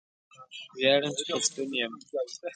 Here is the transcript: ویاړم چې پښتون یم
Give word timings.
ویاړم 0.75 1.13
چې 1.19 1.23
پښتون 1.31 1.69
یم 1.79 1.91